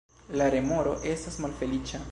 [0.41, 2.07] La remoro estas malfeliĉa.